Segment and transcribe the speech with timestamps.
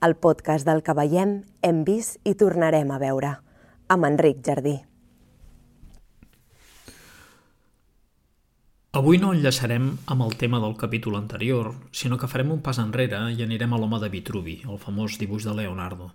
[0.00, 3.32] el podcast del que veiem, hem vist i tornarem a veure,
[3.90, 4.76] amb Enric Jardí.
[8.98, 13.20] Avui no enllaçarem amb el tema del capítol anterior, sinó que farem un pas enrere
[13.34, 16.12] i anirem a l'home de Vitruvi, el famós dibuix de Leonardo.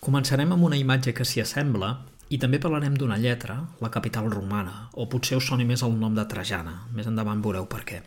[0.00, 1.92] Començarem amb una imatge que s'hi assembla
[2.32, 6.16] i també parlarem d'una lletra, la capital romana, o potser us soni més el nom
[6.16, 6.88] de Trajana.
[6.92, 8.00] Més endavant veureu per què.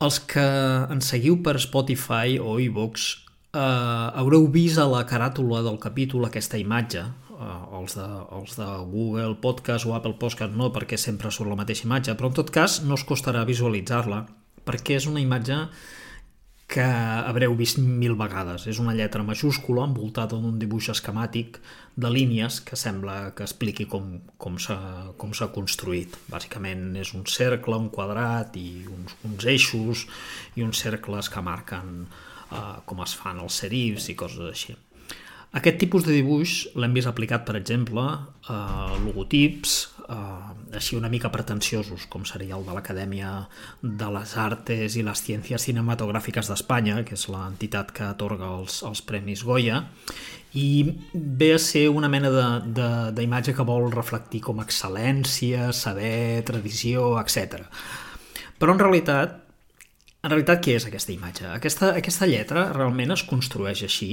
[0.00, 0.44] Els que
[0.92, 3.25] ens seguiu per Spotify o iVoox
[3.56, 8.70] eh, haureu vist a la caràtula del capítol aquesta imatge, eh, els, de, els de
[8.92, 12.52] Google Podcast o Apple Podcast no, perquè sempre surt la mateixa imatge, però en tot
[12.54, 14.24] cas no us costarà visualitzar-la,
[14.66, 15.64] perquè és una imatge
[16.66, 18.64] que haureu vist mil vegades.
[18.66, 21.60] És una lletra majúscula envoltada d'un dibuix esquemàtic
[21.94, 26.18] de línies que sembla que expliqui com, com s'ha construït.
[26.32, 30.08] Bàsicament és un cercle, un quadrat i uns, uns eixos
[30.58, 32.08] i uns cercles que marquen
[32.50, 34.76] uh, com es fan els serifs i coses així.
[35.56, 38.02] Aquest tipus de dibuix l'hem vist aplicat, per exemple,
[38.52, 38.56] a
[39.00, 40.16] logotips, eh,
[40.76, 43.30] així una mica pretensiosos, com seria el de l'Acadèmia
[43.80, 49.00] de les Artes i les Ciències Cinematogràfiques d'Espanya, que és l'entitat que atorga els, els
[49.06, 49.80] Premis Goya,
[50.60, 50.68] i
[51.14, 52.60] ve a ser una mena
[53.16, 57.64] d'imatge que vol reflectir com excel·lència, saber, tradició, etc.
[58.60, 59.45] Però en realitat
[60.26, 61.44] en realitat, què és aquesta imatge?
[61.54, 64.08] Aquesta, aquesta lletra realment es construeix així.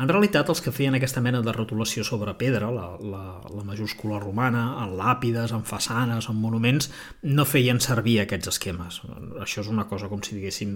[0.00, 4.22] En realitat, els que feien aquesta mena de rotulació sobre pedra, la, la, la majúscula
[4.22, 6.88] romana, en làpides, en façanes, en monuments,
[7.28, 9.02] no feien servir aquests esquemes.
[9.44, 10.72] Això és una cosa com si diguéssim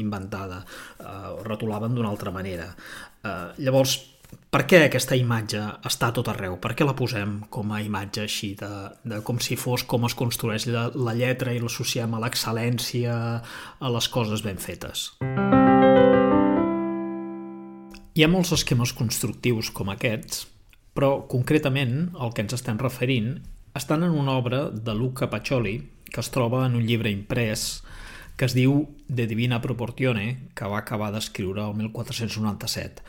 [0.00, 0.62] inventada.
[0.96, 2.70] Uh, rotulaven d'una altra manera.
[3.20, 3.98] Uh, llavors,
[4.52, 6.58] per què aquesta imatge està tot arreu?
[6.60, 8.70] Per què la posem com a imatge així, de,
[9.08, 13.14] de com si fos com es construeix la, la lletra i l'associem a l'excel·lència,
[13.80, 15.12] a les coses ben fetes?
[18.12, 20.44] Hi ha molts esquemes constructius com aquests,
[20.92, 23.38] però concretament el que ens estem referint
[23.72, 25.78] estan en una obra de Luca Pacioli
[26.12, 27.80] que es troba en un llibre imprès
[28.36, 33.04] que es diu De Divina Proportione, que va acabar d'escriure el 1497.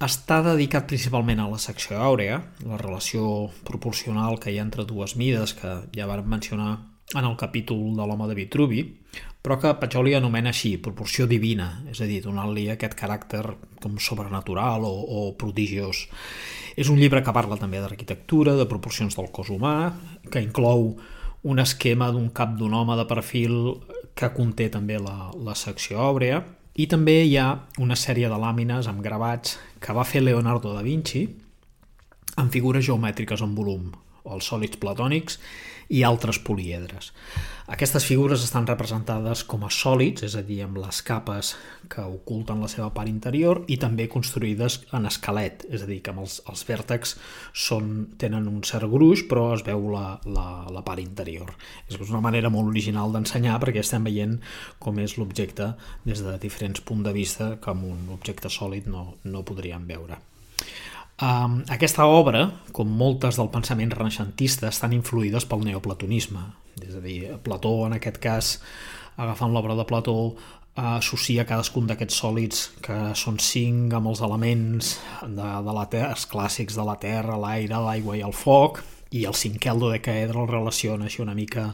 [0.00, 5.12] Està dedicat principalment a la secció àurea, la relació proporcional que hi ha entre dues
[5.20, 6.70] mides que ja vam mencionar
[7.12, 8.80] en el capítol de l'home de Vitruvi,
[9.44, 13.42] però que Pacholi anomena així, proporció divina, és a dir, donant-li aquest caràcter
[13.82, 16.06] com sobrenatural o, o prodigiós.
[16.80, 19.74] És un llibre que parla també d'arquitectura, de proporcions del cos humà,
[20.32, 20.94] que inclou
[21.44, 23.60] un esquema d'un cap d'un home de perfil
[24.16, 26.40] que conté també la, la secció àurea,
[26.74, 27.48] i també hi ha
[27.82, 31.24] una sèrie de làmines amb gravats que va fer Leonardo da Vinci
[32.38, 33.90] amb figures geomètriques en volum,
[34.24, 35.40] o els sòlids platònics
[35.90, 37.10] i altres poliedres.
[37.70, 41.52] Aquestes figures estan representades com a sòlids, és a dir, amb les capes
[41.90, 46.10] que oculten la seva part interior i també construïdes en esquelet, és a dir, que
[46.10, 47.14] amb els, els vèrtex
[47.66, 51.54] són, tenen un cert gruix però es veu la, la, la part interior.
[51.86, 54.40] És una manera molt original d'ensenyar perquè estem veient
[54.82, 55.72] com és l'objecte
[56.06, 60.18] des de diferents punts de vista que amb un objecte sòlid no, no podríem veure.
[61.20, 66.46] Um, aquesta obra, com moltes del pensament renaixentista, estan influïdes pel neoplatonisme.
[66.80, 68.54] És a dir, Plató, en aquest cas,
[69.20, 70.16] agafant l'obra de Plató,
[70.80, 76.24] associa cadascun d'aquests sòlids que són cinc amb els elements de, de la terra, els
[76.30, 80.48] clàssics de la terra, l'aire, l'aigua i el foc, i el cinquè, el dodecaedre, el
[80.48, 81.66] relaciona així una mica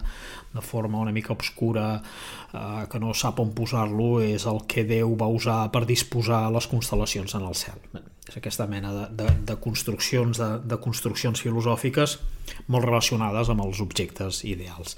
[0.56, 5.14] de forma una mica obscura eh, que no sap on posar-lo és el que Déu
[5.20, 9.56] va usar per disposar les constel·lacions en el cel és aquesta mena de, de, de
[9.62, 12.18] construccions de, de construccions filosòfiques
[12.66, 14.96] molt relacionades amb els objectes ideals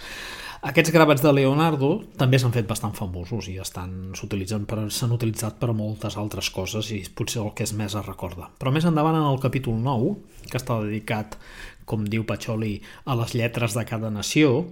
[0.66, 5.70] aquests gravats de Leonardo també s'han fet bastant famosos i s'utilitzen per s'han utilitzat per
[5.70, 8.48] moltes altres coses i potser el que és més es recorda.
[8.58, 10.16] Però més endavant en el capítol 9,
[10.50, 11.38] que està dedicat,
[11.86, 14.66] com diu Pacholi, a les lletres de cada nació,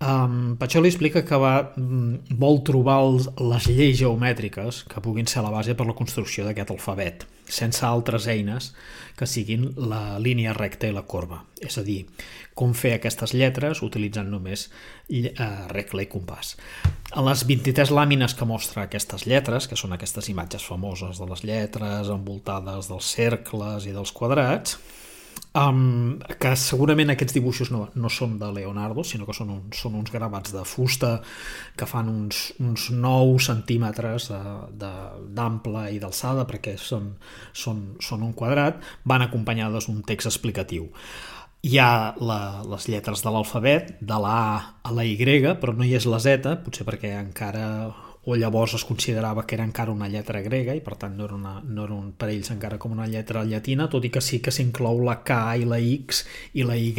[0.00, 5.42] Um, Pacholi explica que va, mm, vol trobar els, les lleis geomètriques que puguin ser
[5.44, 8.70] la base per la construcció d'aquest alfabet, sense altres eines
[9.18, 11.42] que siguin la línia recta i la corba.
[11.60, 12.06] És a dir,
[12.56, 16.54] com fer aquestes lletres utilitzant només uh, regle i compàs.
[17.12, 21.44] En les 23 làmines que mostra aquestes lletres, que són aquestes imatges famoses de les
[21.44, 24.78] lletres envoltades dels cercles i dels quadrats,
[25.50, 29.96] Um, que segurament aquests dibuixos no, no són de Leonardo, sinó que són, un, són
[29.98, 31.16] uns gravats de fusta
[31.74, 37.16] que fan uns, uns 9 centímetres d'ample i d'alçada perquè són,
[37.50, 40.86] són, són un quadrat, van acompanyades d'un text explicatiu.
[41.66, 41.90] Hi ha
[42.22, 44.54] la, les lletres de l'alfabet, de la A
[44.86, 45.18] a la Y,
[45.58, 47.66] però no hi és la Z, potser perquè encara
[48.24, 51.34] o llavors es considerava que era encara una lletra grega i per tant no era,
[51.38, 54.42] una, no era un, per ells encara com una lletra llatina, tot i que sí
[54.44, 56.92] que s'inclou la K i la X i la Y,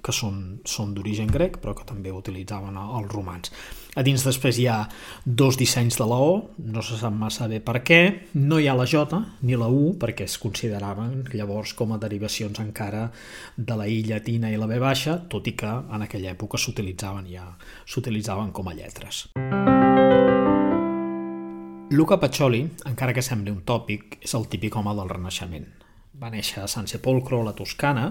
[0.00, 3.50] que són, són d'origen grec, però que també utilitzaven els romans.
[3.98, 4.84] A dins després hi ha
[5.26, 7.98] dos dissenys de la O, no se sap massa bé per què,
[8.38, 12.62] no hi ha la J ni la U, perquè es consideraven llavors com a derivacions
[12.62, 13.08] encara
[13.56, 17.26] de la I llatina i la B baixa, tot i que en aquella època s'utilitzaven
[17.34, 17.50] ja
[17.90, 19.26] s'utilitzaven com a lletres.
[21.92, 25.64] Luca Pacioli, encara que sembli un tòpic, és el típic home del Renaixement.
[26.22, 28.04] Va néixer a San Sepolcro, a la Toscana,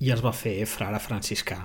[0.00, 1.58] i es va fer frare franciscà.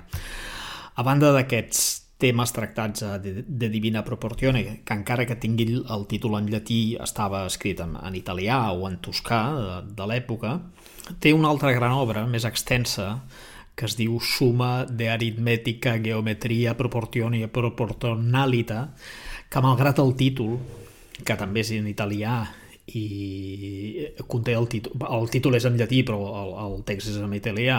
[0.92, 1.86] A banda d'aquests
[2.20, 7.46] temes tractats de, de Divina Proportione, que encara que tingui el títol en llatí estava
[7.48, 10.58] escrit en, en italià o en toscà de, de l'època,
[11.24, 13.22] té una altra gran obra, més extensa,
[13.72, 18.84] que es diu Suma de aritmètica, geometria, proportione i proporcionalita,
[19.48, 20.58] que malgrat el títol,
[21.20, 22.40] que també és en italià
[22.92, 27.34] i conté el títol, el títol és en llatí però el, el text és en
[27.36, 27.78] italià,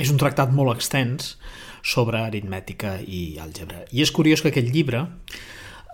[0.00, 1.34] és un tractat molt extens
[1.82, 3.84] sobre aritmètica i àlgebra.
[3.92, 5.06] I és curiós que aquest llibre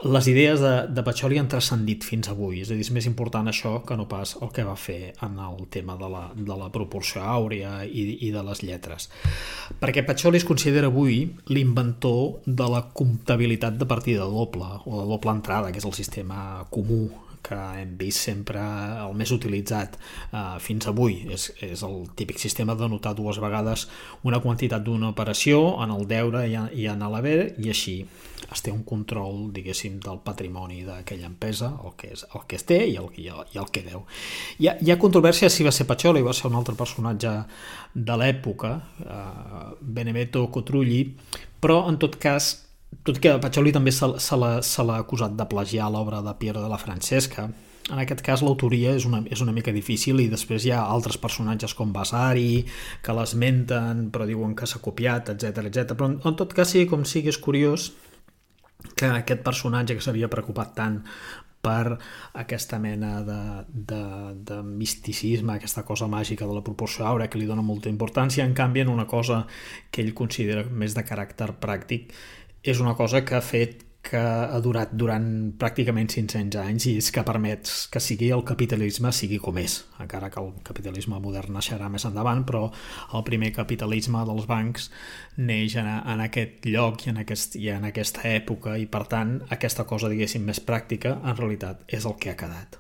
[0.04, 3.48] les idees de, de Pacioli han transcendit fins avui, és a dir, és més important
[3.48, 6.69] això que no pas el que va fer en el tema de la, de la
[6.72, 9.08] proporció àurea i, i de les lletres.
[9.81, 15.32] Perquè Pacioli es considera avui l'inventor de la comptabilitat de partida doble, o de doble
[15.32, 17.06] entrada, que és el sistema comú
[17.46, 18.60] que hem vist sempre
[19.04, 21.20] el més utilitzat eh, fins avui.
[21.32, 23.87] És, és el típic sistema de notar dues vegades
[24.26, 28.00] una quantitat d'una operació en el deure i, i en l'haver i així
[28.52, 32.66] es té un control, diguéssim, del patrimoni d'aquella empresa, el que, és, el que es
[32.69, 34.04] té i el, i el, i el que deu.
[34.60, 37.32] Hi ha, hi ha controvèrsia si va ser Pacioli, va ser un altre personatge
[37.94, 41.02] de l'època, eh, Benedetto Cotrulli,
[41.62, 42.52] però en tot cas
[43.06, 46.81] tot que Pacioli també se, se l'ha acusat de plagiar l'obra de Piero de la
[46.81, 47.49] Francesca,
[47.87, 51.19] en aquest cas l'autoria és, una, és una mica difícil i després hi ha altres
[51.23, 52.65] personatges com Vasari
[53.03, 55.94] que l'esmenten però diuen que s'ha copiat, etc etc.
[55.94, 57.93] però en, en tot cas sí, com sigui, és curiós
[58.99, 61.00] que aquest personatge que s'havia preocupat tant
[61.67, 61.97] per
[62.39, 64.03] aquesta mena de, de,
[64.50, 68.55] de misticisme, aquesta cosa màgica de la proporció àurea que li dona molta importància, en
[68.55, 69.44] canvi en una cosa
[69.91, 72.15] que ell considera més de caràcter pràctic
[72.67, 75.25] és una cosa que ha fet que ha durat durant
[75.59, 80.31] pràcticament 500 anys i és que permet que sigui el capitalisme sigui com és, encara
[80.31, 82.69] que el capitalisme modern naixerà més endavant, però
[83.19, 84.91] el primer capitalisme dels bancs
[85.39, 89.41] neix en, en aquest lloc i en, aquest, i en aquesta època i per tant
[89.59, 92.79] aquesta cosa diguéssim més pràctica en realitat és el que ha quedat.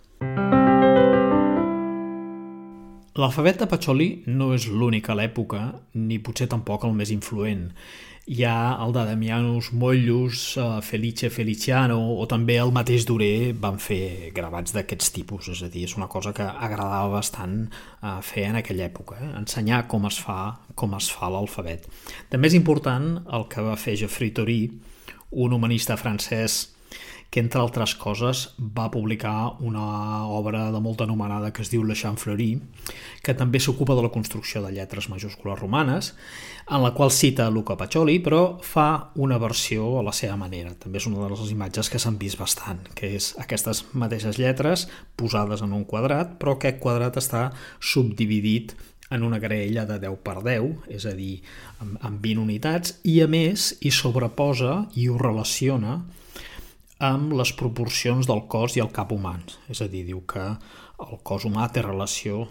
[3.16, 5.62] L'alfabet de Pacioli no és l'únic a l'època,
[5.96, 7.70] ni potser tampoc el més influent
[8.26, 13.78] hi ha el de Damianus Mollus, uh, Felice Feliciano o també el mateix Duré van
[13.78, 18.48] fer gravats d'aquests tipus, és a dir, és una cosa que agradava bastant uh, fer
[18.50, 19.30] en aquella època, eh?
[19.38, 21.86] ensenyar com es fa com es fa l'alfabet.
[22.28, 24.60] També és important el que va fer Geoffrey Torí,
[25.30, 26.75] un humanista francès
[27.30, 31.96] que entre altres coses va publicar una obra de molta anomenada que es diu Le
[31.98, 32.56] Champ Fleury,
[33.22, 36.14] que també s'ocupa de la construcció de lletres majúscules romanes,
[36.70, 40.74] en la qual cita Luca Pacioli, però fa una versió a la seva manera.
[40.74, 44.88] També és una de les imatges que s'han vist bastant, que és aquestes mateixes lletres
[45.16, 48.74] posades en un quadrat, però aquest quadrat està subdividit
[49.10, 51.40] en una graella de 10 per 10, és a dir,
[51.78, 56.00] amb 20 unitats, i a més hi sobreposa i ho relaciona
[57.04, 59.58] amb les proporcions del cos i el cap humans.
[59.72, 62.46] És a dir, diu que el cos humà té relació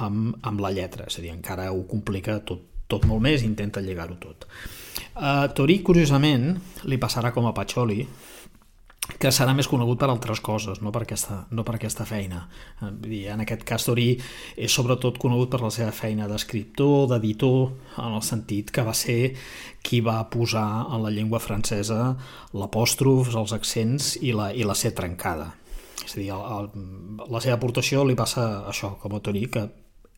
[0.00, 3.82] amb, amb la lletra, és a dir, encara ho complica tot, tot molt més, intenta
[3.84, 4.46] lligar-ho tot.
[5.20, 6.54] A Torí, curiosament,
[6.88, 8.06] li passarà com a Pacioli,
[9.18, 12.44] que serà més conegut per altres coses, no per aquesta, no per aquesta feina.
[13.06, 14.10] I en aquest cas, Torí
[14.56, 19.34] és sobretot conegut per la seva feina d'escriptor, d'editor, en el sentit que va ser
[19.82, 22.14] qui va posar en la llengua francesa
[22.52, 25.54] l'apòstrof, els accents i la, i la C trencada.
[26.04, 29.66] És a dir, el, el, la seva aportació li passa això, com a Torí, que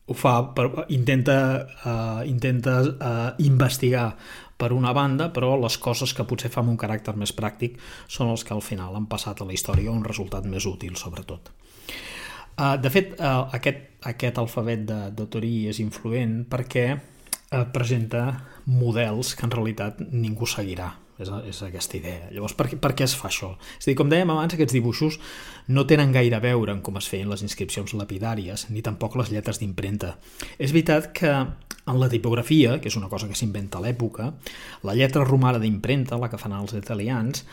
[0.05, 1.37] ho fa, per, intenta,
[1.87, 4.09] uh, intenta uh, investigar
[4.63, 7.75] per una banda, però les coses que potser fa amb un caràcter més pràctic
[8.07, 11.51] són els que al final han passat a la història un resultat més útil, sobretot.
[12.53, 18.27] Uh, de fet, uh, aquest, aquest alfabet de, de Torí és influent perquè uh, presenta
[18.69, 22.29] models que en realitat ningú seguirà és, és aquesta idea.
[22.31, 23.53] Llavors, per, per què es fa això?
[23.77, 25.19] És a dir, com dèiem abans, aquests dibuixos
[25.73, 29.33] no tenen gaire a veure en com es feien les inscripcions lapidàries, ni tampoc les
[29.33, 30.15] lletres d'impremta.
[30.57, 31.33] És veritat que
[31.87, 34.31] en la tipografia, que és una cosa que s'inventa a l'època,
[34.87, 37.43] la lletra romana d'impremta, la que fan els italians,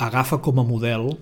[0.00, 1.12] agafa com a model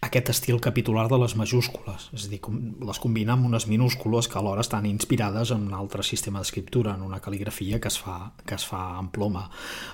[0.00, 2.38] aquest estil capitular de les majúscules, és a dir,
[2.86, 7.02] les combina amb unes minúscules que alhora estan inspirades en un altre sistema d'escriptura, en
[7.02, 9.48] una cal·ligrafia que es fa, que es fa en ploma.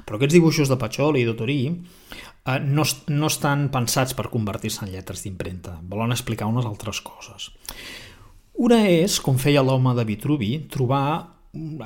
[0.05, 4.85] Però aquests dibuixos de Pacholi i de Torí eh, no, no estan pensats per convertir-se
[4.85, 7.49] en lletres d'impremta, volen explicar unes altres coses.
[8.61, 11.34] Una és, com feia l'home de Vitruvi, trobar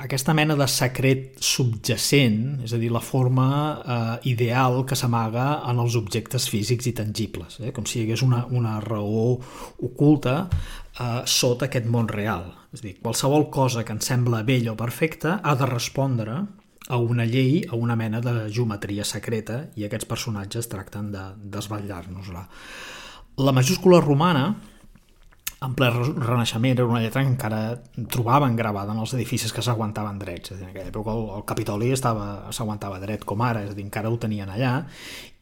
[0.01, 3.49] aquesta mena de secret subjacent, és a dir, la forma
[3.79, 7.73] eh, ideal que s'amaga en els objectes físics i tangibles, eh?
[7.75, 9.35] com si hi hagués una, una raó
[9.85, 12.47] oculta eh, sota aquest món real.
[12.73, 16.39] És a dir, qualsevol cosa que ens sembla bella o perfecta ha de respondre
[16.89, 22.47] a una llei, a una mena de geometria secreta, i aquests personatges tracten de desvetllar-nos-la.
[23.39, 24.49] La majúscula romana
[25.59, 30.19] en ple Renaixement era una lletra que encara trobaven gravada en els edificis que s'aguantaven
[30.21, 30.53] drets.
[30.55, 34.15] En aquella època el, el Capitoli s'aguantava dret com ara, és a dir, encara ho
[34.21, 34.85] tenien allà,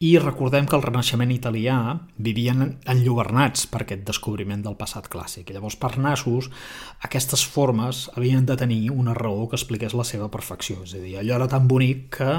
[0.02, 1.78] i recordem que el Renaixement italià
[2.18, 5.52] vivien enlluernats per aquest descobriment del passat clàssic.
[5.52, 6.50] I llavors, per nassos,
[7.06, 10.82] aquestes formes havien de tenir una raó que expliqués la seva perfecció.
[10.82, 12.32] És a dir, allò era tan bonic que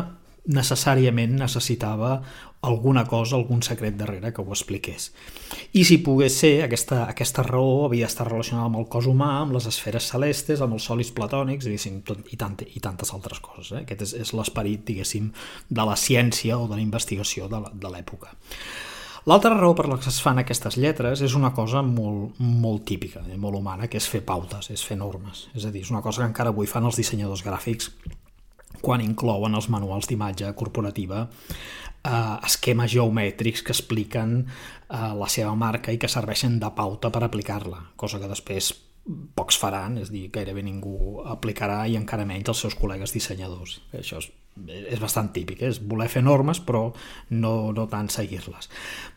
[0.48, 2.20] necessàriament necessitava
[2.62, 5.12] alguna cosa, algun secret darrere que ho expliqués.
[5.74, 9.56] I si pogués ser, aquesta, aquesta raó havia d'estar relacionada amb el cos humà, amb
[9.56, 11.70] les esferes celestes, amb els solis platònics,
[12.06, 13.72] tot, i, tant, i tantes altres coses.
[13.72, 13.86] Eh?
[13.86, 15.32] Aquest és, és l'esperit, diguéssim,
[15.70, 18.36] de la ciència o de la investigació de l'època.
[19.30, 23.22] L'altra raó per la que es fan aquestes lletres és una cosa molt, molt típica,
[23.38, 25.48] molt humana, que és fer pautes, és fer normes.
[25.56, 27.92] És a dir, és una cosa que encara avui fan els dissenyadors gràfics
[28.82, 31.26] quan inclouen els manuals d'imatge corporativa
[32.04, 37.24] eh, esquemes geomètrics que expliquen eh, la seva marca i que serveixen de pauta per
[37.26, 38.74] aplicar-la, cosa que després
[39.36, 43.80] pocs faran, és dir, gairebé ningú aplicarà i encara menys els seus col·legues dissenyadors.
[43.96, 44.30] Això és,
[44.68, 45.72] és bastant típic, eh?
[45.72, 46.90] és voler fer normes però
[47.32, 48.70] no, no tant seguir-les.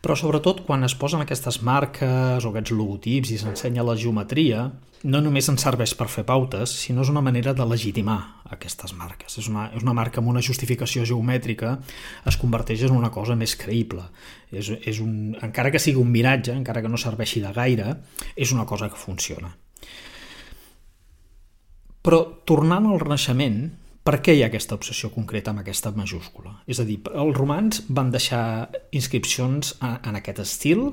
[0.03, 4.69] Però sobretot quan es posen aquestes marques o aquests logotips i s'ensenya la geometria,
[5.03, 8.19] no només ens serveix per fer pautes, sinó és una manera de legitimar
[8.55, 9.35] aquestes marques.
[9.41, 11.75] És una, és una marca amb una justificació geomètrica
[12.29, 14.05] es converteix en una cosa més creïble.
[14.51, 17.97] És, és un, encara que sigui un miratge, encara que no serveixi de gaire,
[18.35, 19.51] és una cosa que funciona.
[22.03, 23.61] Però tornant al Renaixement,
[24.03, 26.57] per què hi ha aquesta obsessió concreta amb aquesta majúscula?
[26.67, 30.89] És a dir, els romans van deixar inscripcions en aquest estil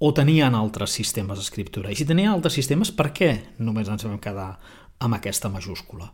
[0.00, 1.90] o tenien altres sistemes d'escriptura?
[1.90, 3.32] I si tenien altres sistemes, per què
[3.64, 4.52] només ens vam quedar
[5.00, 6.12] amb aquesta majúscula?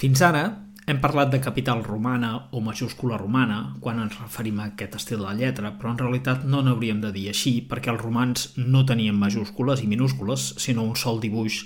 [0.00, 0.44] Fins ara
[0.90, 5.34] hem parlat de capital romana o majúscula romana quan ens referim a aquest estil de
[5.38, 9.82] lletra, però en realitat no n'hauríem de dir així perquè els romans no tenien majúscules
[9.82, 11.64] i minúscules, sinó un sol dibuix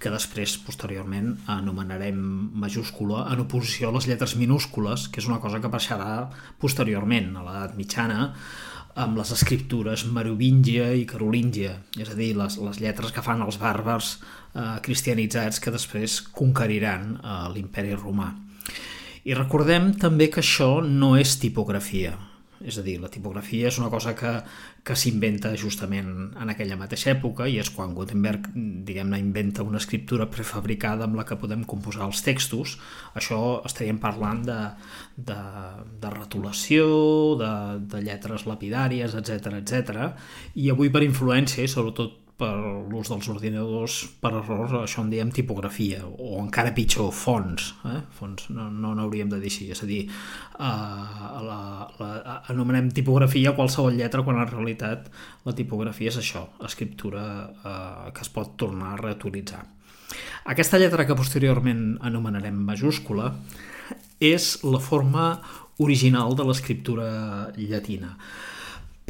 [0.00, 2.18] que després, posteriorment, anomenarem
[2.62, 6.30] majúscula en oposició a les lletres minúscules, que és una cosa que passarà
[6.62, 8.30] posteriorment, a l'edat mitjana,
[9.00, 13.60] amb les escriptures merovíngia i carolíngia, és a dir, les, les lletres que fan els
[13.60, 18.32] bàrbars eh, cristianitzats que després conqueriran eh, l'imperi romà.
[19.28, 22.16] I recordem també que això no és tipografia,
[22.60, 24.32] és a dir, la tipografia és una cosa que,
[24.84, 30.28] que s'inventa justament en aquella mateixa època i és quan Gutenberg diguem-ne inventa una escriptura
[30.30, 32.76] prefabricada amb la que podem composar els textos
[33.16, 34.58] això estaríem parlant de,
[35.16, 35.40] de,
[36.02, 36.88] de retolació
[37.40, 37.52] de,
[37.90, 40.10] de lletres lapidàries, etc etc.
[40.54, 42.50] i avui per influència i sobretot per
[42.90, 47.98] l'ús dels ordinadors per errors, això en diem tipografia o encara pitjor, fons eh?
[48.16, 50.00] fons, no, no n'hauríem de dir així és a dir,
[50.56, 51.60] uh, la,
[52.00, 52.10] la,
[52.52, 55.10] anomenem tipografia qualsevol lletra quan en realitat
[55.46, 59.64] la tipografia és això, escriptura uh, que es pot tornar a reutilitzar
[60.50, 63.34] aquesta lletra que posteriorment anomenarem majúscula
[64.20, 65.32] és la forma
[65.80, 67.10] original de l'escriptura
[67.56, 68.16] llatina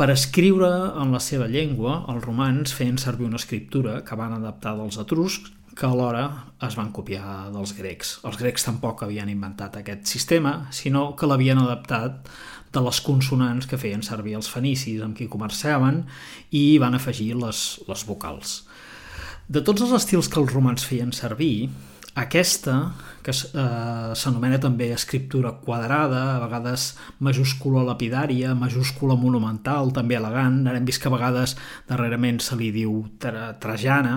[0.00, 4.72] per escriure en la seva llengua, els romans feien servir una escriptura que van adaptar
[4.78, 6.22] dels etruscs que alhora
[6.64, 8.14] es van copiar dels grecs.
[8.24, 12.32] Els grecs tampoc havien inventat aquest sistema, sinó que l'havien adaptat
[12.72, 16.06] de les consonants que feien servir els fenicis amb qui comerciaven
[16.56, 18.62] i van afegir les, les vocals.
[19.50, 21.66] De tots els estils que els romans feien servir,
[22.20, 22.74] aquesta,
[23.26, 30.78] que eh, s'anomena també escriptura quadrada, a vegades majúscula lapidària, majúscula monumental, també elegant, ara
[30.78, 31.56] hem vist que a vegades
[31.90, 34.14] darrerament se li diu tra trajana,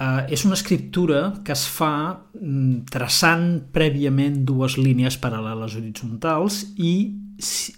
[0.00, 6.96] eh, és una escriptura que es fa mm, traçant prèviament dues línies paral·leles horitzontals i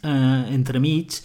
[0.03, 1.23] eh, entremig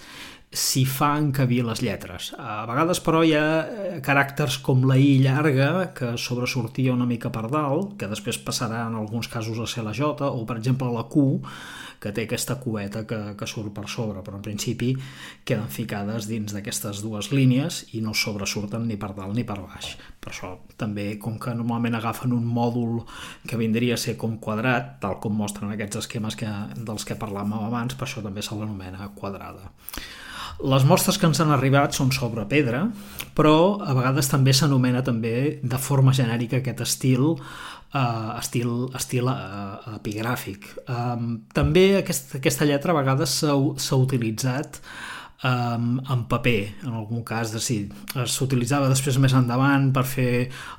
[0.54, 2.32] s'hi fa encabir les lletres.
[2.38, 7.32] A vegades, però, hi ha eh, caràcters com la I llarga, que sobresortia una mica
[7.34, 10.92] per dalt, que després passarà en alguns casos a ser la J, o, per exemple,
[10.94, 11.42] la Q,
[12.04, 14.92] que té aquesta cueta que, que surt per sobre, però en principi
[15.48, 19.94] queden ficades dins d'aquestes dues línies i no sobresurten ni per dalt ni per baix.
[20.20, 23.00] Per això també, com que normalment agafen un mòdul
[23.48, 27.56] que vindria a ser com quadrat, tal com mostren aquests esquemes que, dels que parlàvem
[27.70, 29.72] abans, per això també se l'anomena quadrada.
[30.64, 32.86] Les mostres que ens han arribat són sobre pedra,
[33.36, 37.34] però a vegades també s'anomena també de forma genèrica aquest estil
[37.94, 40.70] uh, estil, estil uh, epigràfic.
[40.88, 44.80] Um, també aquest, aquesta lletra a vegades s'ha utilitzat
[45.44, 47.80] um, en paper, en algun cas de sí.
[48.14, 50.32] S'utilitzava després més endavant per fer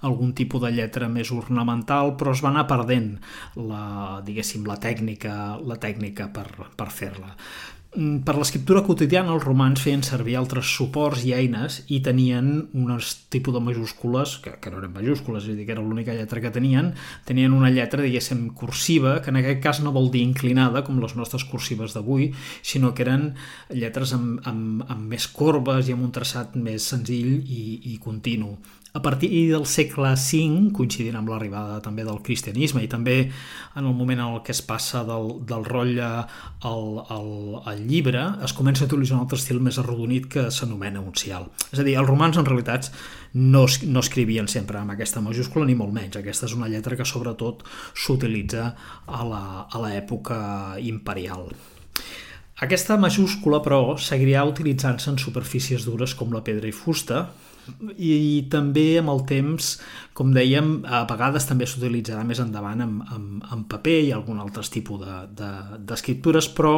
[0.07, 3.14] algun tipus de lletra més ornamental, però es va anar perdent
[3.61, 7.35] la, diguéssim, la tècnica, la tècnica per, per fer-la.
[7.95, 12.91] Mm, per l'escriptura quotidiana els romans feien servir altres suports i eines i tenien un
[13.31, 16.43] tipus de majúscules, que, que no eren majúscules, és a dir, que era l'única lletra
[16.43, 16.91] que tenien,
[17.29, 21.15] tenien una lletra, diguéssim, cursiva, que en aquest cas no vol dir inclinada, com les
[21.15, 22.33] nostres cursives d'avui,
[22.67, 23.29] sinó que eren
[23.71, 28.57] lletres amb, amb, amb més corbes i amb un traçat més senzill i, i continu.
[28.97, 33.91] A partir del segle V, coincidint amb l'arribada també del cristianisme i també en el
[33.91, 36.11] moment en el que es passa del, del rotlle
[36.71, 36.87] al,
[37.17, 37.27] al,
[37.73, 41.51] al llibre, es comença a utilitzar un altre estil més arrodonit que s'anomena uncial.
[41.73, 42.93] És a dir, els romans en realitat
[43.35, 46.23] no, no escrivien sempre amb aquesta majúscula ni molt menys.
[46.23, 47.67] Aquesta és una lletra que sobretot
[47.99, 48.71] s'utilitza
[49.11, 50.39] a l'època
[50.79, 51.51] imperial.
[52.64, 57.26] Aquesta majúscula, però, seguiria utilitzant-se en superfícies dures com la pedra i fusta,
[57.97, 59.75] i, i també amb el temps,
[60.16, 64.64] com dèiem, a vegades també s'utilitzarà més endavant en, en, en paper i algun altre
[64.73, 66.75] tipus d'escriptures, de, de, però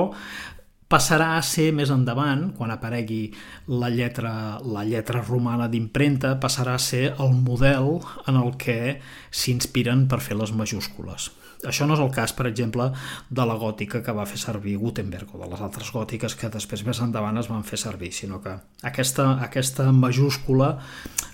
[0.89, 3.33] passarà a ser més endavant, quan aparegui
[3.67, 9.01] la lletra, la lletra romana d'impremta, passarà a ser el model en el que
[9.35, 11.33] s'inspiren per fer les majúscules.
[11.67, 12.91] Això no és el cas, per exemple,
[13.31, 16.85] de la gòtica que va fer servir Gutenberg o de les altres gòtiques que després
[16.87, 18.53] més endavant es van fer servir, sinó que
[18.87, 20.77] aquesta, aquesta majúscula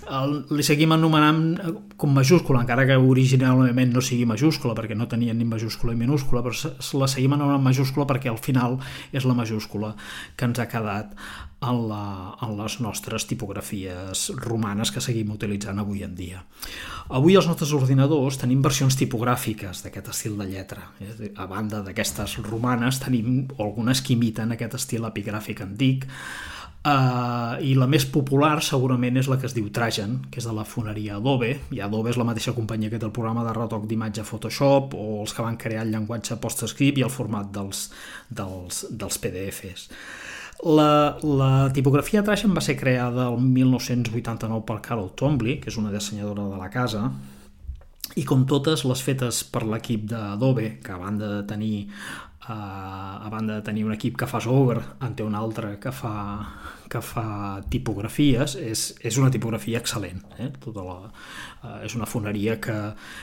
[0.09, 1.43] el, li seguim anomenant
[2.01, 6.43] com majúscula, encara que originalment no sigui majúscula, perquè no tenien ni majúscula ni minúscula,
[6.43, 8.79] però la seguim anomenant majúscula perquè al final
[9.12, 9.95] és la majúscula
[10.37, 11.15] que ens ha quedat
[11.62, 12.05] en, la,
[12.43, 16.43] en les nostres tipografies romanes que seguim utilitzant avui en dia.
[17.15, 20.88] Avui els nostres ordinadors tenim versions tipogràfiques d'aquest estil de lletra.
[21.01, 21.31] Eh?
[21.37, 26.09] A banda d'aquestes romanes tenim algunes que imiten aquest estil epigràfic antic,
[26.83, 30.55] Uh, i la més popular segurament és la que es diu Trajan, que és de
[30.57, 33.85] la foneria Adobe, i Adobe és la mateixa companyia que té el programa de retoc
[33.87, 37.85] d'imatge Photoshop o els que van crear el llenguatge PostScript i el format dels,
[38.27, 39.87] dels, dels PDFs.
[40.75, 45.95] La, la tipografia Trajan va ser creada el 1989 per Carol Twombly, que és una
[45.95, 47.07] dissenyadora de la casa,
[48.18, 51.87] i com totes les fetes per l'equip d'Adobe, que a banda de tenir
[52.48, 55.92] uh, a banda de tenir un equip que fa software, en té un altre que
[55.94, 56.14] fa,
[56.90, 60.22] que fa tipografies, és, és una tipografia excel·lent.
[60.38, 60.50] Eh?
[60.62, 62.76] Tota la, uh, és una foneria que,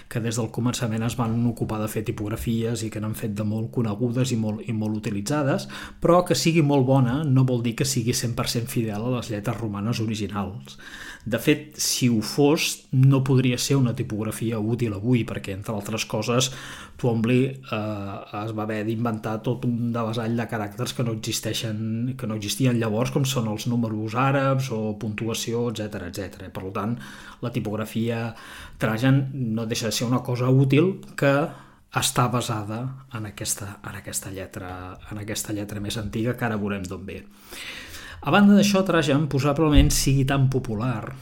[0.10, 3.48] que des del començament es van ocupar de fer tipografies i que n'han fet de
[3.48, 5.68] molt conegudes i molt, i molt utilitzades,
[6.02, 9.60] però que sigui molt bona no vol dir que sigui 100% fidel a les lletres
[9.60, 10.80] romanes originals.
[11.26, 16.06] De fet, si ho fos, no podria ser una tipografia útil avui, perquè, entre altres
[16.08, 16.48] coses,
[17.00, 22.28] Twombly eh, es va haver d'inventar tot un devessall de caràcters que no existeixen, que
[22.28, 26.50] no existien llavors, com són els números àrabs o puntuació, etc etc.
[26.56, 26.96] Per tant,
[27.44, 28.30] la tipografia
[28.80, 31.34] Trajan no deixa de ser una cosa útil que
[32.00, 32.80] està basada
[33.18, 34.72] en aquesta, en aquesta lletra
[35.12, 37.24] en aquesta lletra més antiga que ara veurem d'on ve.
[38.20, 41.14] A banda d'això, Trajan probablement sigui tan popular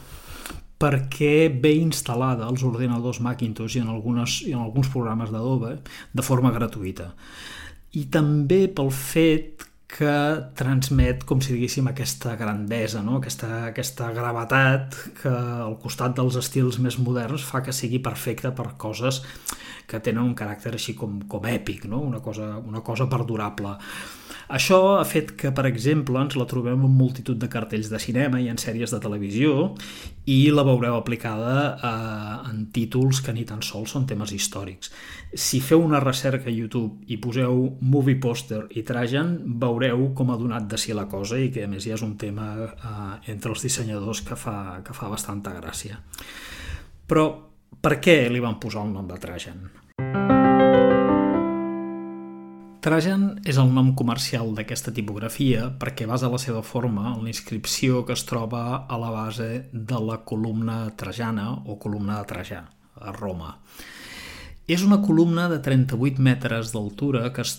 [0.78, 5.78] perquè ve instal·lada als ordinadors Macintosh i en, algunes, i en alguns programes d'Adobe
[6.14, 7.12] de forma gratuïta.
[7.98, 10.14] I també pel fet que
[10.60, 13.22] transmet, com si diguéssim, aquesta grandesa, no?
[13.22, 18.74] aquesta, aquesta gravetat que al costat dels estils més moderns fa que sigui perfecta per
[18.78, 19.22] coses
[19.88, 22.02] que tenen un caràcter així com, com èpic, no?
[22.04, 23.78] una, cosa, una cosa perdurable.
[24.48, 28.40] Això ha fet que, per exemple, ens la trobem en multitud de cartells de cinema
[28.40, 29.74] i en sèries de televisió
[30.32, 34.94] i la veureu aplicada eh, en títols que ni tan sols són temes històrics.
[35.36, 40.40] Si feu una recerca a YouTube i poseu Movie Poster i Trajan, veureu com ha
[40.40, 43.52] donat de si la cosa i que a més ja és un tema eh, entre
[43.52, 46.00] els dissenyadors que fa, que fa bastanta gràcia.
[47.08, 47.28] Però
[47.84, 50.37] per què li van posar el nom de Trajan?
[52.88, 58.06] Trajan és el nom comercial d'aquesta tipografia perquè basa la seva forma en la inscripció
[58.08, 62.62] que es troba a la base de la columna trajana o columna de Trajà,
[62.96, 63.58] a Roma.
[64.72, 67.58] És una columna de 38 metres d'altura que es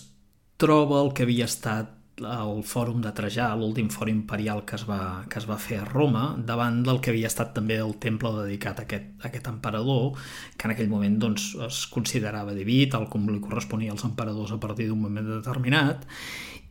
[0.57, 1.93] troba el que havia estat
[2.25, 5.87] el fòrum de Trajà, l'últim fòrum imperial que es, va, que es va fer a
[5.87, 10.17] Roma, davant del que havia estat també el temple dedicat a aquest, a aquest emperador,
[10.57, 14.59] que en aquell moment doncs, es considerava diví, tal com li corresponia als emperadors a
[14.61, 16.05] partir d'un moment determinat,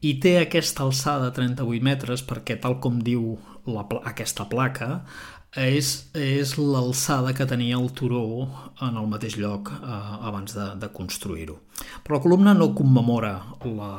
[0.00, 3.34] i té aquesta alçada de 38 metres perquè, tal com diu
[3.66, 5.02] la, aquesta placa,
[5.56, 8.22] és, és l'alçada que tenia el turó
[8.84, 11.56] en el mateix lloc eh, abans de, de construir-ho.
[12.04, 13.32] Però la columna no commemora
[13.64, 13.92] la,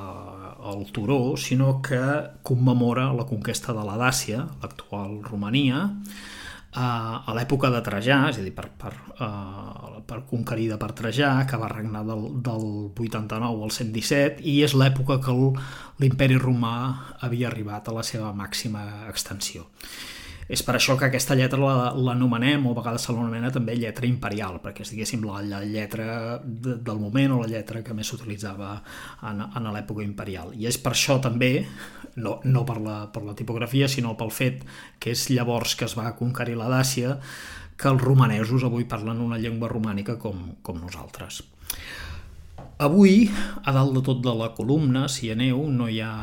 [0.73, 1.99] el turó, sinó que
[2.43, 8.45] commemora la conquesta de la Dàcia, l'actual Romania, eh, a l'època de Trajà, és a
[8.45, 13.73] dir, per, per, uh, per conquerida per Trajà, que va regnar del, del 89 al
[13.73, 15.35] 117, i és l'època que
[16.01, 16.75] l'imperi romà
[17.25, 19.67] havia arribat a la seva màxima extensió.
[20.49, 21.59] És per això que aquesta lletra
[21.93, 26.39] l'anomenem, o a vegades se l'anomena també lletra imperial, perquè és, diguéssim, la, la lletra
[26.41, 28.71] de, del moment o la lletra que més s'utilitzava
[29.29, 30.55] en, en l'època imperial.
[30.57, 31.51] I és per això també,
[32.17, 34.65] no, no per, la, per la tipografia, sinó pel fet
[34.97, 37.19] que és llavors que es va conquerir la Dàcia,
[37.79, 41.43] que els romanesos avui parlen una llengua romànica com, com nosaltres.
[42.79, 43.25] Avui,
[43.67, 46.13] a dalt de tot de la columna, si aneu, no hi ha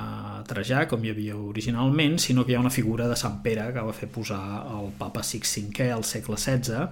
[0.48, 3.82] Trajà, com hi havia originalment, sinó que hi ha una figura de Sant Pere que
[3.84, 4.40] va fer posar
[4.78, 6.86] el papa Six V al segle XVI,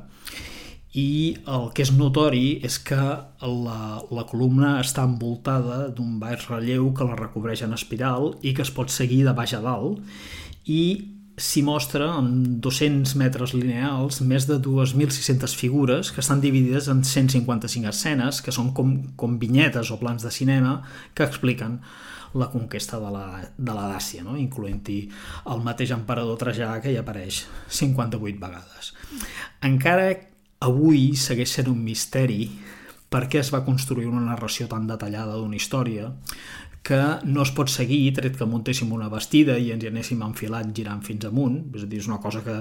[1.01, 1.07] i
[1.49, 7.09] el que és notori és que la, la columna està envoltada d'un baix relleu que
[7.09, 10.05] la recobreix en espiral i que es pot seguir de baix a dalt.
[10.69, 10.83] I
[11.37, 17.91] s'hi mostra en 200 metres lineals més de 2.600 figures que estan dividides en 155
[17.91, 20.77] escenes, que són com, com vinyetes o plans de cinema
[21.15, 21.81] que expliquen
[22.35, 24.37] la conquesta de la, de la Dàcia, no?
[24.39, 25.01] incloent-hi
[25.51, 28.95] el mateix emperador Trajà que hi apareix 58 vegades.
[29.67, 30.09] Encara
[30.65, 32.49] avui segueix sent un misteri
[33.15, 36.09] per què es va construir una narració tan detallada d'una història
[36.85, 40.69] que no es pot seguir tret que muntéssim una vestida i ens hi anéssim enfilat
[40.77, 42.59] girant fins amunt, és a dir, és una cosa que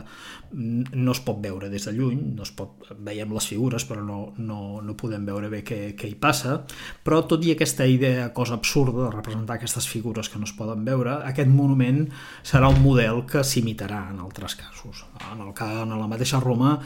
[0.56, 4.20] no es pot veure des de lluny, no es pot, veiem les figures però no,
[4.40, 6.62] no, no podem veure bé què, què hi passa,
[7.04, 10.88] però tot i aquesta idea, cosa absurda de representar aquestes figures que no es poden
[10.88, 12.06] veure, aquest monument
[12.48, 15.04] serà un model que s'imitarà en altres casos.
[15.34, 16.78] En, el, en la mateixa Roma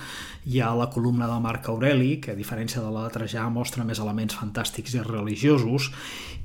[0.48, 3.86] hi ha la columna de Marc Aureli, que a diferència de la de Trajà mostra
[3.86, 5.92] més elements fantàstics i religiosos,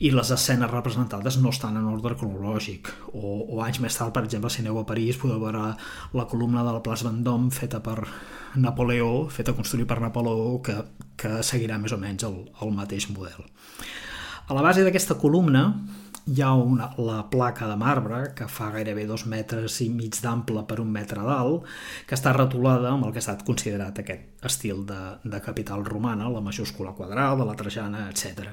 [0.02, 2.90] i les escenes representades no estan en ordre cronològic.
[3.14, 5.72] O, o anys més tard, per exemple, si aneu a París, podeu veure
[6.18, 8.00] la columna de la Place Vendôme feta per
[8.58, 10.76] Napoleó, feta construir per Napoleó, que,
[11.16, 13.46] que seguirà més o menys el, el mateix model.
[14.50, 15.68] A la base d'aquesta columna
[16.26, 20.62] hi ha una, la placa de marbre que fa gairebé dos metres i mig d'ample
[20.68, 21.66] per un metre d'alt,
[22.06, 26.30] que està retolada amb el que ha estat considerat aquest estil de, de capital romana,
[26.30, 28.52] la majúscula quadrada, la trajana, etc.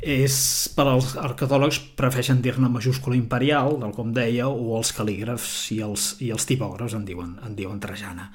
[0.00, 0.36] És,
[0.76, 6.08] per als arqueòlegs prefereixen dir-ne majúscula imperial, del com deia, o els cal·lígrafs i els,
[6.24, 8.30] i els tipògrafs en diuen, en diuen trajana.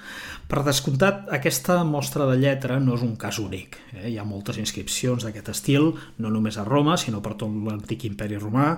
[0.49, 3.77] Per descomptat, aquesta mostra de lletra no és un cas únic.
[3.93, 4.07] Eh?
[4.13, 8.41] Hi ha moltes inscripcions d'aquest estil, no només a Roma, sinó per tot l'antic imperi
[8.41, 8.77] romà romà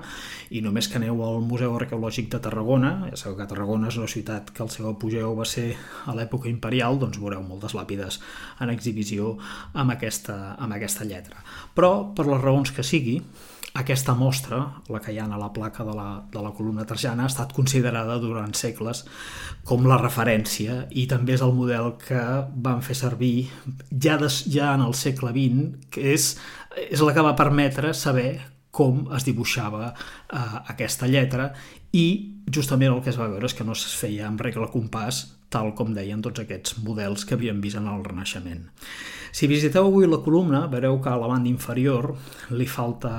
[0.52, 4.10] i només que aneu al Museu Arqueològic de Tarragona, ja sabeu que Tarragona és una
[4.12, 5.72] ciutat que el seu apogeu va ser
[6.06, 8.20] a l'època imperial, doncs veureu moltes làpides
[8.60, 9.38] en exhibició
[9.74, 11.42] amb aquesta, amb aquesta lletra.
[11.76, 13.22] Però, per les raons que sigui,
[13.72, 14.58] aquesta mostra,
[14.92, 17.54] la que hi ha a la placa de la, de la columna tarjana, ha estat
[17.56, 19.06] considerada durant segles
[19.64, 22.20] com la referència i també és el model que
[22.52, 23.48] van fer servir
[23.96, 26.34] ja, des, ja en el segle XX, que és,
[26.90, 28.42] és la que va permetre saber
[28.72, 30.40] com es dibuixava eh,
[30.74, 31.52] aquesta lletra
[31.92, 32.06] i
[32.52, 35.74] justament el que es va veure és que no es feia amb regla compàs tal
[35.76, 38.70] com deien tots aquests models que havíem vist en el Renaixement.
[39.32, 42.10] Si visiteu avui la columna, veureu que a la banda inferior
[42.52, 43.12] li falta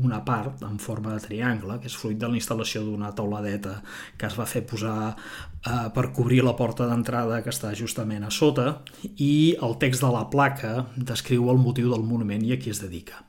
[0.00, 3.78] una part en forma de triangle, que és fruit de la instal·lació d'una tauladeta
[4.16, 8.32] que es va fer posar eh, per cobrir la porta d'entrada que està justament a
[8.32, 8.78] sota,
[9.16, 12.80] i el text de la placa descriu el motiu del monument i a qui es
[12.84, 13.20] dedica.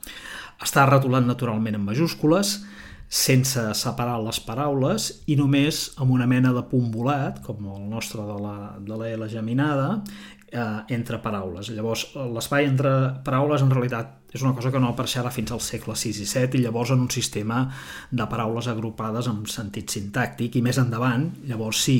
[0.59, 2.59] Està retolat naturalment en majúscules,
[3.09, 8.21] sense separar les paraules i només amb una mena de punt volat, com el nostre
[8.27, 9.87] de la, de la L geminada,
[10.51, 11.71] eh, entre paraules.
[11.73, 12.91] Llavors, l'espai entre
[13.25, 16.59] paraules en realitat és una cosa que no apareixerà fins al segle VI i VII
[16.59, 17.63] i llavors en un sistema
[18.11, 21.97] de paraules agrupades amb sentit sintàctic i més endavant, llavors sí,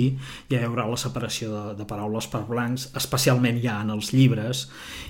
[0.52, 4.68] ja hi haurà la separació de, de paraules per blancs, especialment ja en els llibres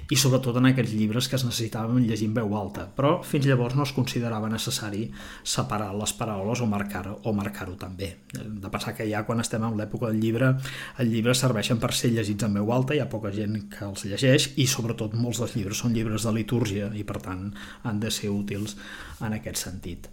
[0.09, 3.75] i sobretot en aquells llibres que es necessitaven llegir en veu alta, però fins llavors
[3.75, 5.09] no es considerava necessari
[5.43, 8.13] separar les paraules o marcar-ho o marcar també.
[8.31, 10.53] De passar que ja quan estem en l'època del llibre,
[10.97, 14.05] els llibres serveixen per ser llegits en veu alta, hi ha poca gent que els
[14.07, 17.49] llegeix i sobretot molts dels llibres són llibres de litúrgia i per tant
[17.83, 18.77] han de ser útils
[19.25, 20.07] en aquest sentit.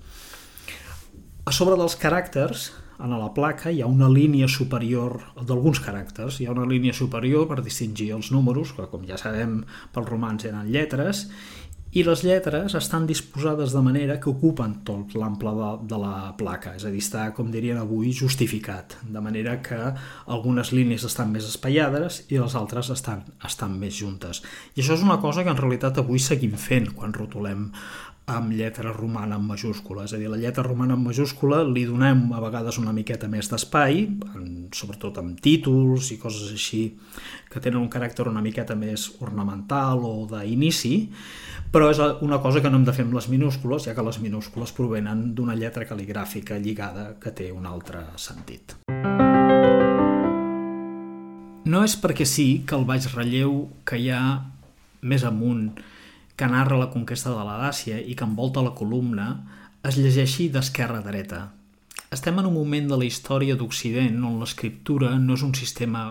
[1.46, 6.48] A sobre dels caràcters, en la placa hi ha una línia superior d'alguns caràcters, hi
[6.48, 9.61] ha una línia superior per distingir els números, que com ja sabem
[9.92, 11.26] pels romans eren lletres,
[11.96, 16.74] i les lletres estan disposades de manera que ocupen tot l'ample de, de la placa,
[16.76, 19.78] és a dir, està, com dirien avui, justificat, de manera que
[20.37, 24.42] algunes línies estan més espaiades i les altres estan, estan més juntes.
[24.74, 27.70] I això és una cosa que en realitat avui seguim fent quan rotulem
[28.27, 30.05] amb lletra romana en majúscula.
[30.05, 33.47] És a dir, la lletra romana en majúscula li donem a vegades una miqueta més
[33.53, 34.03] d'espai,
[34.75, 36.83] sobretot amb títols i coses així
[37.51, 40.97] que tenen un caràcter una miqueta més ornamental o d'inici,
[41.71, 44.19] però és una cosa que no hem de fer amb les minúscules, ja que les
[44.19, 48.75] minúscules provenen d'una lletra cal·ligràfica lligada que té un altre sentit.
[51.67, 54.23] No és perquè sí que el baix relleu que hi ha
[55.07, 55.71] més amunt
[56.37, 59.29] que narra la conquesta de la Dàcia i que envolta la columna
[59.87, 61.40] es llegeixi d'esquerra a dreta.
[62.12, 66.07] Estem en un moment de la història d'Occident on l'escriptura no és un sistema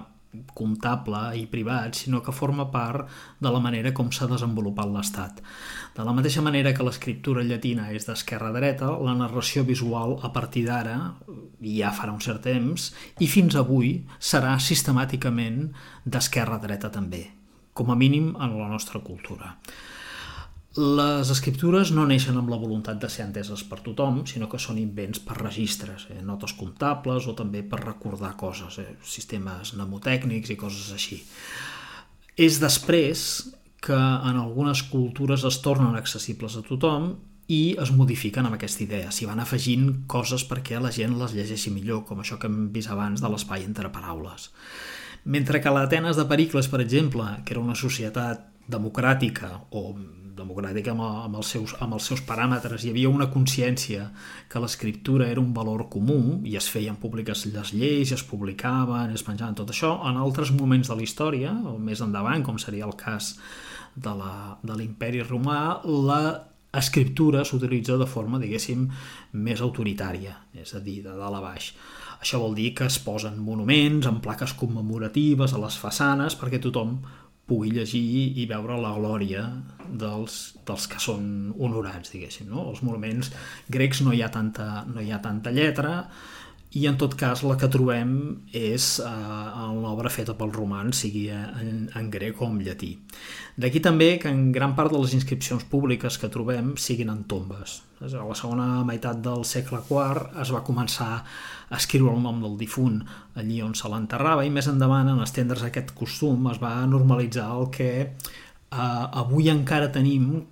[0.57, 3.07] comptable i privat, sinó que forma part
[3.39, 5.39] de la manera com s'ha desenvolupat l'Estat.
[5.95, 10.33] De la mateixa manera que l'escriptura llatina és d'esquerra a dreta, la narració visual a
[10.35, 10.97] partir d'ara,
[11.63, 15.69] ja farà un cert temps, i fins avui serà sistemàticament
[16.03, 17.29] d'esquerra a dreta també,
[17.73, 19.55] com a mínim en la nostra cultura.
[20.75, 24.75] Les escriptures no neixen amb la voluntat de ser enteses per tothom, sinó que són
[24.81, 30.57] invents per registres, eh, notes comptables o també per recordar coses, eh, sistemes mnemotècnics i
[30.59, 31.23] coses així.
[32.35, 37.15] És després que en algunes cultures es tornen accessibles a tothom
[37.47, 39.11] i es modifiquen amb aquesta idea.
[39.11, 42.89] S'hi van afegint coses perquè la gent les llegeixi millor, com això que hem vist
[42.89, 44.49] abans de l'espai entre paraules.
[45.23, 49.95] Mentre que l'Atenes de Pericles, per exemple, que era una societat democràtica o
[50.35, 52.83] democràtica amb, amb, els seus, amb els seus paràmetres.
[52.83, 54.09] Hi havia una consciència
[54.51, 59.25] que l'escriptura era un valor comú i es feien públiques les lleis, es publicaven, es
[59.25, 59.95] penjaven tot això.
[60.09, 63.35] En altres moments de la història, o més endavant, com seria el cas
[63.95, 66.21] de l'imperi romà, la
[66.75, 68.89] escriptura s'utilitza de forma, diguéssim,
[69.39, 71.71] més autoritària, és a dir, de dalt a baix.
[72.19, 76.97] Això vol dir que es posen monuments amb plaques commemoratives a les façanes perquè tothom
[77.45, 78.01] pugui llegir
[78.41, 79.43] i veure la glòria
[79.85, 82.49] dels, dels que són honorats, diguéssim.
[82.49, 82.69] No?
[82.71, 83.29] Els monuments
[83.71, 85.99] grecs no hi ha tanta, no hi ha tanta lletra,
[86.75, 88.09] i en tot cas la que trobem
[88.51, 92.91] és eh, en l'obra feta pels romans, sigui en, en grec o en llatí.
[93.55, 97.77] D'aquí també que en gran part de les inscripcions públiques que trobem siguin en tombes.
[98.03, 102.57] A la segona meitat del segle IV es va començar a escriure el nom del
[102.59, 102.99] difunt
[103.39, 107.71] allí on se l'enterrava i més endavant en estendre's aquest costum es va normalitzar el
[107.71, 110.43] que eh, avui encara tenim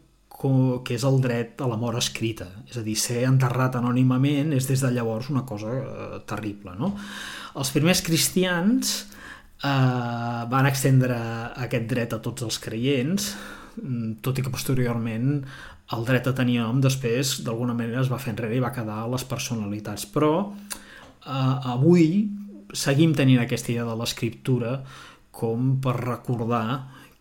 [0.85, 2.49] que és el dret a la mort escrita.
[2.69, 6.75] És a dir, ser enterrat anònimament és des de llavors una cosa eh, terrible.
[6.79, 6.93] No?
[7.59, 8.93] Els primers cristians
[9.63, 11.19] eh, van extendre
[11.65, 13.29] aquest dret a tots els creients,
[13.81, 15.43] mm, tot i que posteriorment
[15.93, 19.03] el dret a tenir nom després d'alguna manera es va fer enrere i va quedar
[19.03, 20.07] a les personalitats.
[20.09, 22.29] Però eh, avui
[22.73, 24.77] seguim tenint aquesta idea de l'escriptura
[25.33, 26.65] com per recordar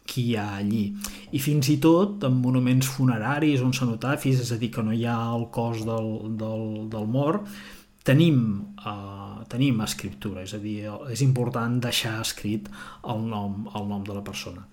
[0.09, 0.87] qui hi ha allí.
[1.33, 5.07] I fins i tot en monuments funeraris on cenotafis, és a dir, que no hi
[5.07, 6.11] ha el cos del,
[6.41, 7.47] del, del mort,
[8.05, 8.43] tenim,
[8.83, 12.69] uh, tenim escriptura, és a dir, és important deixar escrit
[13.09, 14.67] el nom, el nom de la persona.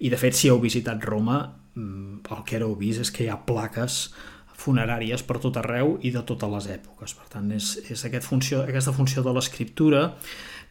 [0.00, 1.42] I de fet, si heu visitat Roma,
[1.74, 4.06] mm, el que heu vist és que hi ha plaques
[4.60, 7.14] funeràries per tot arreu i de totes les èpoques.
[7.16, 10.10] Per tant, és, és aquest funció, aquesta funció de l'escriptura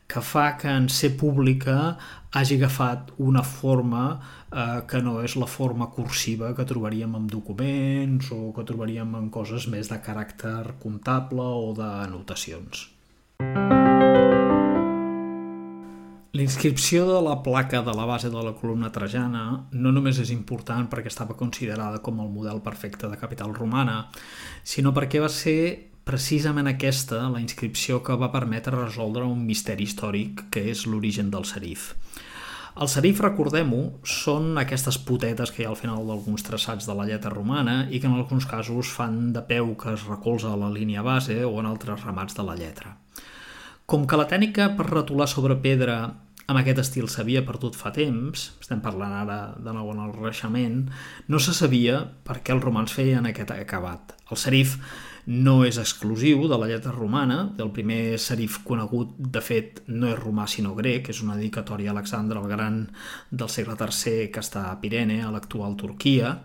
[0.09, 1.97] que fa que en ser pública
[2.33, 4.03] hagi agafat una forma
[4.51, 9.29] eh, que no és la forma cursiva que trobaríem en documents o que trobaríem en
[9.29, 12.87] coses més de caràcter comptable o d'anotacions.
[16.39, 20.89] L'inscripció de la placa de la base de la columna trajana no només és important
[20.89, 24.03] perquè estava considerada com el model perfecte de capital romana,
[24.63, 30.47] sinó perquè va ser precisament aquesta la inscripció que va permetre resoldre un misteri històric
[30.53, 31.91] que és l'origen del serif.
[32.79, 37.05] El serif, recordem-ho, són aquestes putetes que hi ha al final d'alguns traçats de la
[37.09, 40.71] lletra romana i que en alguns casos fan de peu que es recolza a la
[40.71, 42.95] línia base o en altres ramats de la lletra.
[43.85, 45.99] Com que la tècnica per retolar sobre pedra
[46.49, 50.87] amb aquest estil s'havia perdut fa temps, estem parlant ara de nou en el Reixement,
[51.27, 54.15] no se sabia per què els romans feien aquest acabat.
[54.31, 54.79] El serif
[55.29, 60.17] no és exclusiu de la lletra romana, el primer serif conegut, de fet, no és
[60.17, 62.79] romà sinó grec, és una dedicatòria a Alexandre el Gran
[63.29, 66.39] del segle III que està a Pirene, a l'actual Turquia.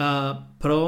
[0.00, 0.80] eh, però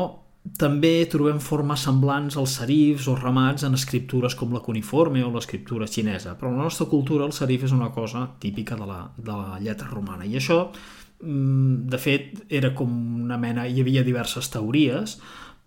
[0.58, 5.86] també trobem formes semblants als serifs o ramats en escriptures com la cuniforme o l'escriptura
[5.86, 9.30] xinesa, però en la nostra cultura el serif és una cosa típica de la, de
[9.30, 10.72] la lletra romana i això,
[11.22, 12.90] mm, de fet, era com
[13.22, 15.20] una mena, hi havia diverses teories,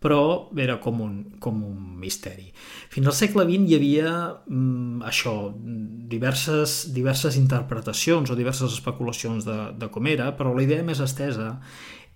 [0.05, 2.51] però era com un, com un misteri.
[2.93, 4.11] Fins al segle XX hi havia
[4.45, 5.33] mm, això,
[6.11, 11.55] diverses, diverses interpretacions o diverses especulacions de, de com era, però la idea més estesa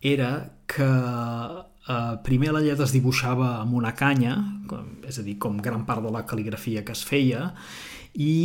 [0.06, 0.30] era
[0.70, 4.38] que eh, primer la lletra es dibuixava amb una canya,
[4.70, 7.50] com, és a dir, com gran part de la cal·ligrafia que es feia,
[8.14, 8.36] i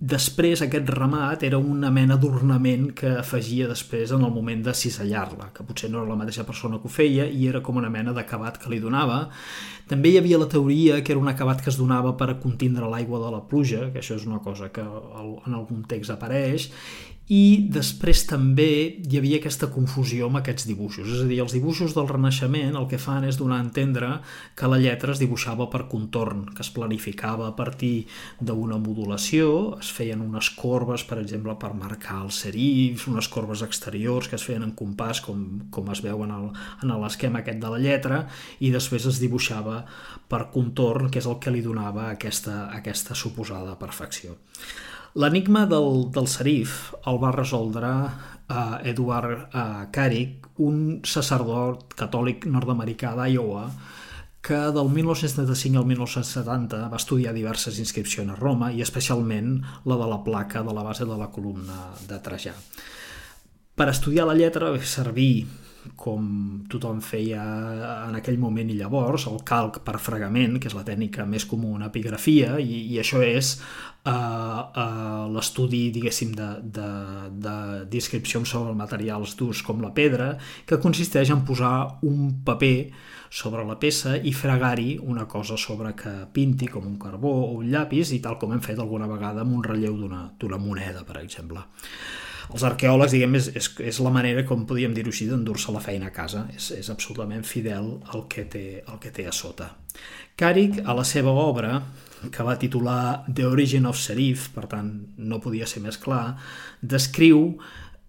[0.00, 5.50] després aquest ramat era una mena d'ornament que afegia després en el moment de cisellar-la,
[5.52, 8.14] que potser no era la mateixa persona que ho feia i era com una mena
[8.16, 9.26] d'acabat que li donava.
[9.90, 13.18] També hi havia la teoria que era un acabat que es donava per contindre l'aigua
[13.24, 16.70] de la pluja, que això és una cosa que en algun text apareix,
[17.30, 18.66] i després també
[19.06, 21.06] hi havia aquesta confusió amb aquests dibuixos.
[21.06, 24.08] És a dir, els dibuixos del Renaixement el que fan és donar a entendre
[24.58, 28.08] que la lletra es dibuixava per contorn, que es planificava a partir
[28.42, 34.26] d'una modulació, es feien unes corbes, per exemple, per marcar els serifs, unes corbes exteriors
[34.26, 36.34] que es feien en compàs, com, com es veu en
[36.90, 38.24] l'esquema aquest de la lletra,
[38.58, 39.79] i després es dibuixava
[40.30, 44.36] per contorn, que és el que li donava aquesta, aquesta suposada perfecció.
[45.18, 53.16] L'enigma del, del serif el va resoldre uh, Edward uh, Carrick, un sacerdot catòlic nord-americà
[53.18, 53.64] d'Iowa
[54.40, 60.08] que del 1975 al 1970 va estudiar diverses inscripcions a Roma i especialment la de
[60.08, 62.54] la placa de la base de la columna de Trajà.
[63.76, 65.44] Per estudiar la lletra va servir
[65.96, 66.24] com
[66.70, 67.42] tothom feia
[68.08, 71.74] en aquell moment i llavors, el calc per fregament, que és la tècnica més comú
[71.76, 76.90] en epigrafia, i, i això és uh, uh, l'estudi, diguéssim, de, de,
[77.46, 77.56] de
[77.92, 80.34] descripcions sobre materials durs com la pedra,
[80.66, 81.74] que consisteix en posar
[82.06, 82.90] un paper
[83.30, 87.70] sobre la peça i fregar-hi una cosa sobre que pinti, com un carbó o un
[87.70, 91.64] llapis, i tal com hem fet alguna vegada amb un relleu d'una moneda, per exemple
[92.50, 96.10] els arqueòlegs, diguem, és, és, és la manera, com podríem dir-ho així, d'endur-se la feina
[96.10, 96.46] a casa.
[96.56, 99.70] És, és absolutament fidel al que, té, al que té a sota.
[100.40, 101.76] Càric, a la seva obra,
[102.32, 106.34] que va titular The Origin of Serif, per tant, no podia ser més clar,
[106.82, 107.54] descriu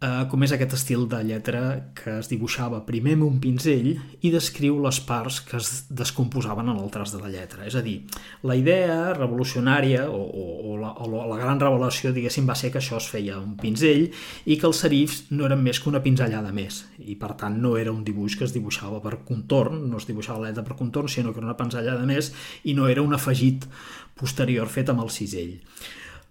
[0.01, 1.61] eh, com és aquest estil de lletra
[1.97, 6.81] que es dibuixava primer amb un pinzell i descriu les parts que es descomposaven en
[6.81, 7.65] el tras de la lletra.
[7.69, 8.01] És a dir,
[8.47, 12.81] la idea revolucionària o, o, o, la, o la gran revelació, diguéssim, va ser que
[12.81, 14.09] això es feia un pinzell
[14.45, 17.75] i que els serifs no eren més que una pinzellada més i per tant no
[17.77, 21.09] era un dibuix que es dibuixava per contorn, no es dibuixava la lletra per contorn,
[21.09, 22.33] sinó que era una pinzellada més
[22.63, 23.67] i no era un afegit
[24.17, 25.57] posterior fet amb el cisell.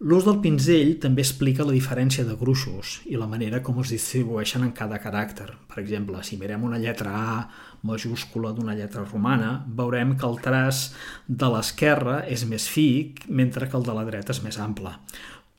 [0.00, 4.62] L'ús del pinzell també explica la diferència de gruixos i la manera com es distribueixen
[4.64, 5.50] en cada caràcter.
[5.68, 7.34] Per exemple, si mirem una lletra A
[7.84, 10.94] majúscula d'una lletra romana, veurem que el traç
[11.28, 12.86] de l'esquerra és més fi,
[13.28, 14.94] mentre que el de la dreta és més ample.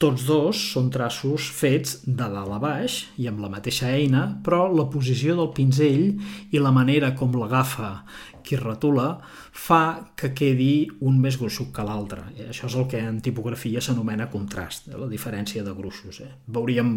[0.02, 4.64] Tots dos són traços fets de dalt a baix i amb la mateixa eina, però
[4.74, 6.16] la posició del pinzell
[6.50, 8.00] i la manera com l'agafa
[8.44, 9.20] qui retula
[9.52, 12.24] fa que quedi un més gruixut que l'altre.
[12.36, 16.22] Eh, això és el que en tipografia s'anomena contrast, eh, la diferència de gruixos.
[16.22, 16.30] Eh?
[16.48, 16.94] Veuríem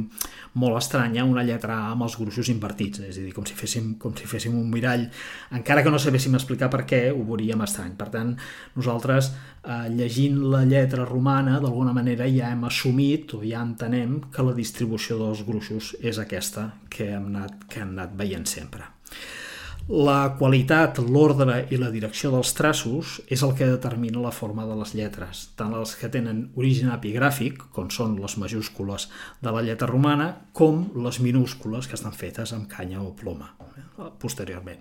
[0.60, 3.94] molt estranya una lletra A amb els gruixos invertits, és a dir, com si féssim,
[3.98, 5.08] com si féssim un mirall,
[5.52, 7.96] encara que no sabéssim explicar per què, ho veuríem estrany.
[7.98, 8.34] Per tant,
[8.76, 9.32] nosaltres,
[9.64, 14.54] eh, llegint la lletra romana, d'alguna manera ja hem assumit o ja entenem que la
[14.54, 18.84] distribució dels gruixos és aquesta que hem anat, que hem anat veient sempre.
[19.84, 24.78] La qualitat, l'ordre i la direcció dels traços és el que determina la forma de
[24.78, 29.10] les lletres, tant les que tenen origen epigràfic, com són les majúscules
[29.44, 34.08] de la lletra romana, com les minúscules que estan fetes amb canya o ploma, eh,
[34.24, 34.80] posteriorment.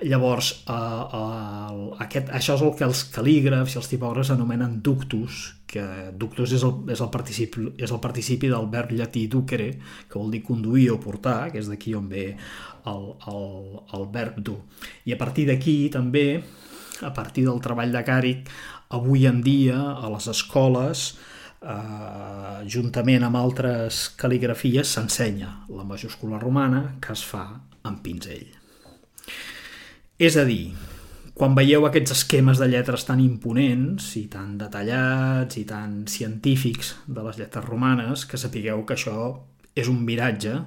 [0.00, 5.40] Llavors, eh, el, aquest, això és el que els cal·lígrafs i els tipògrafs anomenen ductus,
[5.68, 5.84] que
[6.16, 9.68] ductus és el, és el, participi, és el participi del verb llatí ducere,
[10.08, 13.44] que vol dir conduir o portar, que és d'aquí on ve el, el,
[13.98, 14.60] el verb dur.
[15.04, 16.40] I a partir d'aquí també,
[17.04, 18.48] a partir del treball de Càric,
[18.96, 21.10] avui en dia a les escoles
[21.60, 27.44] eh, juntament amb altres cal·ligrafies s'ensenya la majúscula romana que es fa
[27.84, 28.48] amb pinzell.
[30.20, 30.74] És a dir,
[31.32, 37.24] quan veieu aquests esquemes de lletres tan imponents i tan detallats i tan científics de
[37.24, 39.16] les lletres romanes, que sapigueu que això
[39.72, 40.58] és un miratge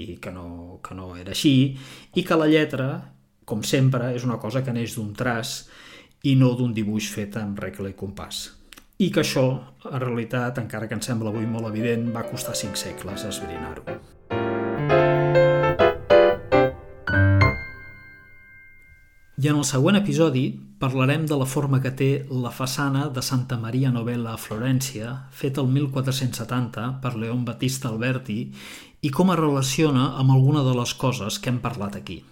[0.00, 1.76] i que no, que no era així,
[2.16, 2.88] i que la lletra,
[3.44, 5.58] com sempre, és una cosa que neix d'un traç
[6.24, 8.46] i no d'un dibuix fet amb regle i compàs.
[8.96, 9.48] I que això,
[9.92, 14.15] en realitat, encara que ens sembla avui molt evident, va costar cinc segles esbrinar-ho.
[19.36, 20.46] I en el següent episodi
[20.80, 22.06] parlarem de la forma que té
[22.44, 28.38] la façana de Santa Maria Novella a Florència, feta el 1470 per Leon Battista Alberti,
[29.04, 32.22] i com es relaciona amb alguna de les coses que hem parlat aquí.